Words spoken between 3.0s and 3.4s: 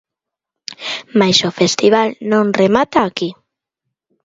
aquí!